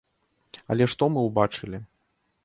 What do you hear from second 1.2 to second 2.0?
ўбачылі?